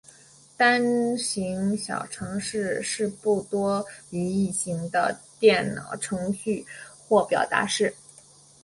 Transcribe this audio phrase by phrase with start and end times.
[0.57, 6.65] 单行小程式是不多于一行的电脑程序
[7.07, 7.93] 或表达式。